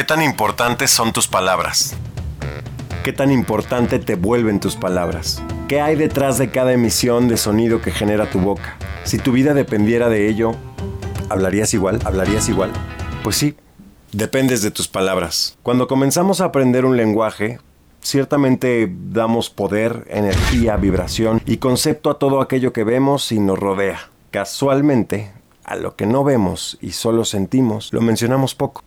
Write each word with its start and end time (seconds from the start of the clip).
¿Qué 0.00 0.04
tan 0.04 0.22
importantes 0.22 0.90
son 0.90 1.12
tus 1.12 1.28
palabras? 1.28 1.94
¿Qué 3.04 3.12
tan 3.12 3.30
importante 3.30 3.98
te 3.98 4.14
vuelven 4.14 4.58
tus 4.58 4.74
palabras? 4.74 5.42
¿Qué 5.68 5.82
hay 5.82 5.94
detrás 5.94 6.38
de 6.38 6.50
cada 6.50 6.72
emisión 6.72 7.28
de 7.28 7.36
sonido 7.36 7.82
que 7.82 7.90
genera 7.90 8.30
tu 8.30 8.40
boca? 8.40 8.78
Si 9.04 9.18
tu 9.18 9.30
vida 9.30 9.52
dependiera 9.52 10.08
de 10.08 10.26
ello, 10.30 10.52
¿hablarías 11.28 11.74
igual? 11.74 12.00
¿Hablarías 12.06 12.48
igual? 12.48 12.70
Pues 13.22 13.36
sí, 13.36 13.56
dependes 14.10 14.62
de 14.62 14.70
tus 14.70 14.88
palabras. 14.88 15.58
Cuando 15.62 15.86
comenzamos 15.86 16.40
a 16.40 16.46
aprender 16.46 16.86
un 16.86 16.96
lenguaje, 16.96 17.58
ciertamente 18.00 18.90
damos 18.90 19.50
poder, 19.50 20.06
energía, 20.08 20.78
vibración 20.78 21.42
y 21.44 21.58
concepto 21.58 22.08
a 22.08 22.18
todo 22.18 22.40
aquello 22.40 22.72
que 22.72 22.84
vemos 22.84 23.32
y 23.32 23.38
nos 23.38 23.58
rodea. 23.58 24.08
Casualmente, 24.30 25.30
a 25.62 25.76
lo 25.76 25.94
que 25.94 26.06
no 26.06 26.24
vemos 26.24 26.78
y 26.80 26.92
solo 26.92 27.26
sentimos, 27.26 27.92
lo 27.92 28.00
mencionamos 28.00 28.54
poco. 28.54 28.82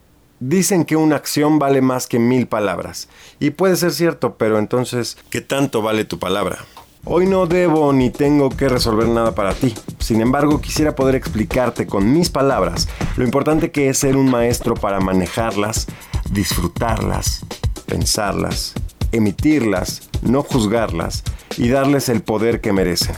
Dicen 0.45 0.83
que 0.83 0.97
una 0.97 1.15
acción 1.15 1.57
vale 1.57 1.79
más 1.79 2.05
que 2.05 2.19
mil 2.19 2.47
palabras. 2.47 3.07
Y 3.39 3.51
puede 3.51 3.77
ser 3.77 3.93
cierto, 3.93 4.35
pero 4.35 4.59
entonces, 4.59 5.17
¿qué 5.29 5.39
tanto 5.39 5.81
vale 5.81 6.03
tu 6.03 6.19
palabra? 6.19 6.65
Hoy 7.05 7.27
no 7.27 7.45
debo 7.45 7.93
ni 7.93 8.09
tengo 8.09 8.49
que 8.49 8.67
resolver 8.67 9.07
nada 9.07 9.35
para 9.35 9.53
ti. 9.53 9.73
Sin 9.99 10.19
embargo, 10.19 10.59
quisiera 10.59 10.95
poder 10.95 11.15
explicarte 11.15 11.87
con 11.87 12.11
mis 12.11 12.29
palabras 12.29 12.89
lo 13.15 13.23
importante 13.23 13.71
que 13.71 13.87
es 13.87 13.99
ser 13.99 14.17
un 14.17 14.29
maestro 14.29 14.73
para 14.73 14.99
manejarlas, 14.99 15.87
disfrutarlas, 16.29 17.45
pensarlas, 17.85 18.73
emitirlas, 19.13 20.09
no 20.23 20.43
juzgarlas 20.43 21.23
y 21.55 21.69
darles 21.69 22.09
el 22.09 22.21
poder 22.21 22.59
que 22.59 22.73
merecen. 22.73 23.15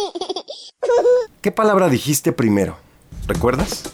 ¿Qué 1.40 1.52
palabra 1.52 1.88
dijiste 1.88 2.32
primero? 2.32 2.76
¿Recuerdas? 3.28 3.84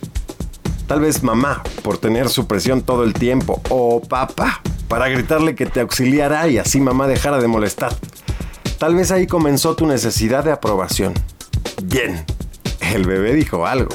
Tal 0.89 1.01
vez 1.01 1.23
mamá, 1.23 1.63
por 1.83 1.99
tener 1.99 2.31
su 2.31 2.47
presión 2.47 2.81
todo 2.81 3.05
el 3.05 3.13
tiempo. 3.13 3.61
O 3.69 4.01
papá, 4.01 4.63
para 4.89 5.11
gritarle 5.11 5.55
que 5.55 5.67
te 5.67 5.81
auxiliara 5.81 6.49
y 6.49 6.57
así 6.57 6.81
mamá 6.81 7.07
dejara 7.07 7.39
de 7.39 7.47
molestar. 7.47 7.95
Tal 8.79 8.95
vez 8.95 9.11
ahí 9.11 9.27
comenzó 9.27 9.77
tu 9.77 9.87
necesidad 9.87 10.45
de 10.45 10.51
aprobación. 10.51 11.13
Bien, 11.83 12.25
el 12.81 13.07
bebé 13.07 13.35
dijo 13.35 13.67
algo. 13.67 13.95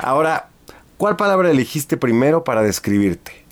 Ahora, 0.00 0.48
¿cuál 0.96 1.14
palabra 1.14 1.52
elegiste 1.52 1.96
primero 1.96 2.42
para 2.42 2.62
describirte? 2.62 3.44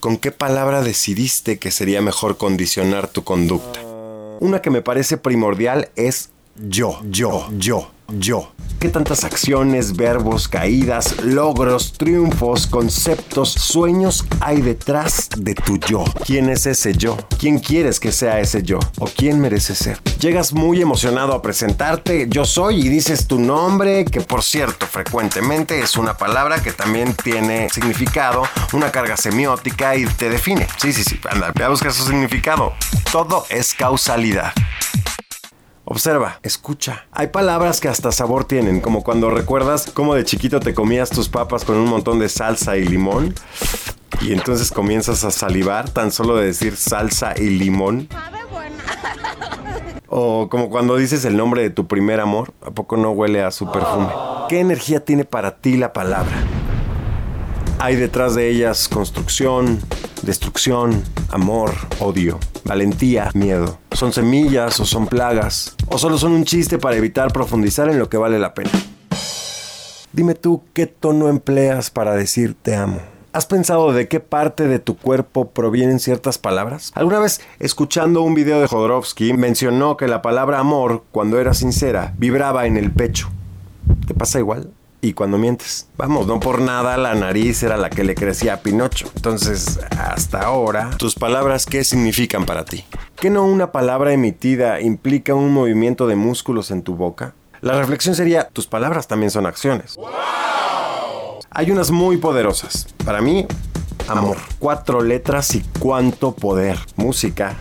¿Con 0.00 0.18
qué 0.18 0.32
palabra 0.32 0.82
decidiste 0.82 1.58
que 1.58 1.70
sería 1.70 2.02
mejor 2.02 2.36
condicionar 2.36 3.08
tu 3.08 3.24
conducta? 3.24 3.80
Una 4.38 4.60
que 4.60 4.68
me 4.68 4.82
parece 4.82 5.16
primordial 5.16 5.88
es 5.96 6.28
yo, 6.56 7.00
yo, 7.08 7.48
yo, 7.56 7.90
yo. 8.18 8.52
¿Qué 8.78 8.88
tantas 8.88 9.24
acciones, 9.24 9.96
verbos, 9.96 10.46
caídas, 10.46 11.24
logros, 11.24 11.94
triunfos, 11.94 12.68
conceptos, 12.68 13.50
sueños 13.50 14.24
hay 14.38 14.62
detrás 14.62 15.28
de 15.36 15.56
tu 15.56 15.78
yo? 15.78 16.04
¿Quién 16.24 16.48
es 16.48 16.64
ese 16.64 16.94
yo? 16.94 17.16
¿Quién 17.40 17.58
quieres 17.58 17.98
que 17.98 18.12
sea 18.12 18.38
ese 18.38 18.62
yo? 18.62 18.78
¿O 19.00 19.06
quién 19.06 19.40
merece 19.40 19.74
ser? 19.74 20.00
Llegas 20.20 20.52
muy 20.52 20.80
emocionado 20.80 21.32
a 21.32 21.42
presentarte, 21.42 22.28
yo 22.30 22.44
soy, 22.44 22.86
y 22.86 22.88
dices 22.88 23.26
tu 23.26 23.40
nombre, 23.40 24.04
que 24.04 24.20
por 24.20 24.44
cierto, 24.44 24.86
frecuentemente 24.86 25.80
es 25.80 25.96
una 25.96 26.16
palabra 26.16 26.62
que 26.62 26.72
también 26.72 27.14
tiene 27.14 27.68
significado, 27.70 28.44
una 28.72 28.92
carga 28.92 29.16
semiótica 29.16 29.96
y 29.96 30.06
te 30.06 30.30
define. 30.30 30.68
Sí, 30.80 30.92
sí, 30.92 31.02
sí, 31.02 31.18
anda, 31.28 31.52
a 31.64 31.68
buscar 31.68 31.92
su 31.92 32.04
significado. 32.04 32.74
Todo 33.10 33.44
es 33.50 33.74
causalidad. 33.74 34.52
Observa, 35.90 36.38
escucha. 36.42 37.06
Hay 37.12 37.28
palabras 37.28 37.80
que 37.80 37.88
hasta 37.88 38.12
sabor 38.12 38.44
tienen, 38.44 38.82
como 38.82 39.02
cuando 39.02 39.30
recuerdas 39.30 39.90
cómo 39.94 40.14
de 40.14 40.22
chiquito 40.22 40.60
te 40.60 40.74
comías 40.74 41.08
tus 41.08 41.30
papas 41.30 41.64
con 41.64 41.76
un 41.76 41.88
montón 41.88 42.18
de 42.18 42.28
salsa 42.28 42.76
y 42.76 42.84
limón. 42.84 43.34
Y 44.20 44.34
entonces 44.34 44.70
comienzas 44.70 45.24
a 45.24 45.30
salivar 45.30 45.88
tan 45.88 46.12
solo 46.12 46.36
de 46.36 46.44
decir 46.44 46.76
salsa 46.76 47.32
y 47.36 47.48
limón. 47.48 48.08
O 50.10 50.48
como 50.48 50.70
cuando 50.70 50.96
dices 50.96 51.26
el 51.26 51.36
nombre 51.36 51.60
de 51.60 51.68
tu 51.68 51.86
primer 51.86 52.18
amor, 52.20 52.54
¿a 52.62 52.70
poco 52.70 52.96
no 52.96 53.10
huele 53.10 53.42
a 53.42 53.50
su 53.50 53.70
perfume? 53.70 54.08
¿Qué 54.48 54.58
energía 54.58 55.04
tiene 55.04 55.26
para 55.26 55.56
ti 55.56 55.76
la 55.76 55.92
palabra? 55.92 56.32
Hay 57.78 57.94
detrás 57.96 58.34
de 58.34 58.48
ellas 58.48 58.88
construcción, 58.88 59.78
destrucción, 60.22 61.02
amor, 61.30 61.72
odio, 62.00 62.38
valentía, 62.64 63.30
miedo. 63.34 63.78
¿Son 63.92 64.12
semillas 64.12 64.78
o 64.80 64.84
son 64.84 65.06
plagas? 65.06 65.74
¿O 65.88 65.98
solo 65.98 66.18
son 66.18 66.32
un 66.32 66.44
chiste 66.44 66.78
para 66.78 66.96
evitar 66.96 67.32
profundizar 67.32 67.88
en 67.88 67.98
lo 67.98 68.08
que 68.08 68.16
vale 68.16 68.38
la 68.38 68.54
pena? 68.54 68.70
Dime 70.12 70.34
tú 70.34 70.62
qué 70.72 70.86
tono 70.86 71.28
empleas 71.28 71.90
para 71.90 72.14
decir 72.14 72.56
te 72.60 72.74
amo. 72.74 73.00
¿Has 73.32 73.46
pensado 73.46 73.92
de 73.92 74.08
qué 74.08 74.20
parte 74.20 74.66
de 74.66 74.78
tu 74.78 74.96
cuerpo 74.96 75.50
provienen 75.50 76.00
ciertas 76.00 76.38
palabras? 76.38 76.92
Alguna 76.94 77.18
vez, 77.18 77.40
escuchando 77.58 78.22
un 78.22 78.34
video 78.34 78.60
de 78.60 78.66
Jodorowsky, 78.66 79.34
mencionó 79.34 79.96
que 79.96 80.08
la 80.08 80.22
palabra 80.22 80.58
amor, 80.58 81.04
cuando 81.12 81.38
era 81.38 81.52
sincera, 81.52 82.14
vibraba 82.16 82.66
en 82.66 82.76
el 82.76 82.90
pecho. 82.90 83.28
¿Te 84.06 84.14
pasa 84.14 84.38
igual? 84.38 84.70
Y 85.00 85.12
cuando 85.12 85.38
mientes. 85.38 85.88
Vamos, 85.96 86.26
no 86.26 86.40
por 86.40 86.60
nada 86.60 86.96
la 86.96 87.14
nariz 87.14 87.62
era 87.62 87.76
la 87.76 87.90
que 87.90 88.04
le 88.04 88.14
crecía 88.14 88.54
a 88.54 88.56
Pinocho. 88.58 89.10
Entonces, 89.16 89.80
hasta 89.96 90.40
ahora, 90.40 90.90
tus 90.98 91.14
palabras, 91.14 91.66
¿qué 91.66 91.84
significan 91.84 92.44
para 92.44 92.64
ti? 92.64 92.84
¿Qué 93.16 93.30
no 93.30 93.44
una 93.44 93.72
palabra 93.72 94.12
emitida 94.12 94.80
implica 94.80 95.34
un 95.34 95.52
movimiento 95.52 96.06
de 96.06 96.16
músculos 96.16 96.70
en 96.70 96.82
tu 96.82 96.96
boca? 96.96 97.34
La 97.60 97.78
reflexión 97.78 98.14
sería, 98.14 98.48
tus 98.48 98.66
palabras 98.66 99.08
también 99.08 99.30
son 99.30 99.46
acciones. 99.46 99.96
Hay 101.50 101.70
unas 101.70 101.90
muy 101.90 102.18
poderosas. 102.18 102.86
Para 103.04 103.20
mí, 103.20 103.46
amor. 104.06 104.36
Cuatro 104.58 105.02
letras 105.02 105.54
y 105.54 105.64
cuánto 105.80 106.32
poder. 106.32 106.78
Música, 106.96 107.56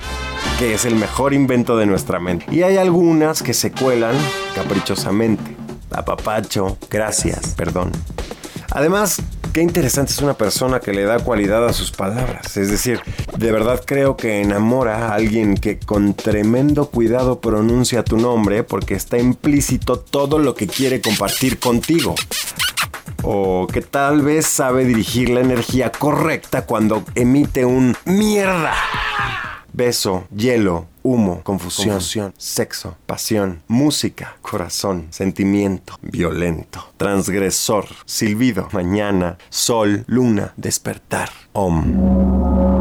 que 0.59 0.73
es 0.73 0.85
el 0.85 0.95
mejor 0.95 1.33
invento 1.33 1.77
de 1.77 1.87
nuestra 1.87 2.19
mente. 2.19 2.45
Y 2.51 2.61
hay 2.63 2.77
algunas 2.77 3.41
que 3.41 3.53
se 3.53 3.71
cuelan 3.71 4.15
caprichosamente 4.55 5.56
apapacho, 5.97 6.77
gracias, 6.89 7.55
perdón. 7.55 7.91
Además, 8.71 9.21
qué 9.53 9.61
interesante 9.61 10.11
es 10.11 10.19
una 10.19 10.35
persona 10.35 10.79
que 10.79 10.93
le 10.93 11.03
da 11.03 11.19
cualidad 11.19 11.65
a 11.65 11.73
sus 11.73 11.91
palabras. 11.91 12.57
Es 12.57 12.69
decir, 12.69 12.99
de 13.37 13.51
verdad 13.51 13.81
creo 13.85 14.15
que 14.15 14.41
enamora 14.41 15.07
a 15.07 15.15
alguien 15.15 15.55
que 15.55 15.79
con 15.79 16.13
tremendo 16.13 16.89
cuidado 16.89 17.41
pronuncia 17.41 18.03
tu 18.03 18.17
nombre 18.17 18.63
porque 18.63 18.93
está 18.93 19.17
implícito 19.17 19.99
todo 19.99 20.37
lo 20.37 20.53
que 20.53 20.67
quiere 20.67 21.01
compartir 21.01 21.59
contigo. 21.59 22.13
O 23.23 23.67
que 23.67 23.81
tal 23.81 24.21
vez 24.21 24.45
sabe 24.45 24.85
dirigir 24.85 25.29
la 25.29 25.39
energía 25.39 25.91
correcta 25.91 26.65
cuando 26.65 27.03
emite 27.15 27.65
un 27.65 27.95
mierda. 28.05 28.75
Beso, 29.73 30.27
hielo, 30.35 30.85
humo, 31.07 31.41
confusión, 31.43 32.01
sexo, 32.37 32.97
pasión, 33.05 33.63
música, 33.67 34.35
corazón, 34.41 35.07
sentimiento, 35.09 35.97
violento, 36.01 36.91
transgresor, 36.97 37.85
silbido, 38.05 38.67
mañana, 38.73 39.37
sol, 39.49 40.03
luna, 40.07 40.53
despertar, 40.57 41.29
om. 41.53 42.76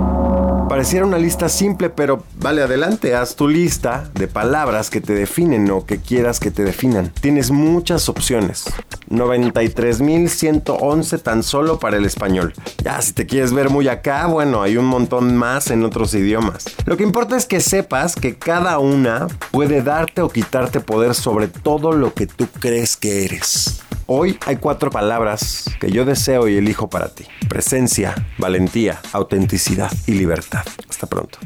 Pareciera 0.76 1.06
una 1.06 1.16
lista 1.16 1.48
simple, 1.48 1.88
pero 1.88 2.22
vale 2.38 2.60
adelante, 2.60 3.14
haz 3.14 3.34
tu 3.34 3.48
lista 3.48 4.10
de 4.12 4.28
palabras 4.28 4.90
que 4.90 5.00
te 5.00 5.14
definen 5.14 5.70
o 5.70 5.86
que 5.86 6.02
quieras 6.02 6.38
que 6.38 6.50
te 6.50 6.64
definan. 6.64 7.10
Tienes 7.22 7.50
muchas 7.50 8.10
opciones. 8.10 8.66
93.111 9.08 11.22
tan 11.22 11.42
solo 11.42 11.78
para 11.78 11.96
el 11.96 12.04
español. 12.04 12.52
Ya, 12.84 13.00
si 13.00 13.14
te 13.14 13.24
quieres 13.24 13.54
ver 13.54 13.70
muy 13.70 13.88
acá, 13.88 14.26
bueno, 14.26 14.60
hay 14.60 14.76
un 14.76 14.84
montón 14.84 15.34
más 15.34 15.70
en 15.70 15.82
otros 15.82 16.12
idiomas. 16.12 16.66
Lo 16.84 16.98
que 16.98 17.04
importa 17.04 17.38
es 17.38 17.46
que 17.46 17.60
sepas 17.60 18.14
que 18.14 18.36
cada 18.36 18.78
una 18.78 19.28
puede 19.52 19.80
darte 19.80 20.20
o 20.20 20.28
quitarte 20.28 20.80
poder 20.80 21.14
sobre 21.14 21.48
todo 21.48 21.92
lo 21.92 22.12
que 22.12 22.26
tú 22.26 22.48
crees 22.60 22.98
que 22.98 23.24
eres. 23.24 23.80
Hoy 24.08 24.38
hay 24.46 24.56
cuatro 24.56 24.88
palabras 24.88 25.68
que 25.80 25.90
yo 25.90 26.04
deseo 26.04 26.46
y 26.46 26.56
elijo 26.56 26.88
para 26.88 27.08
ti. 27.08 27.24
Presencia, 27.48 28.14
valentía, 28.38 29.00
autenticidad 29.12 29.90
y 30.06 30.12
libertad. 30.12 30.64
Hasta 30.88 31.08
pronto. 31.08 31.38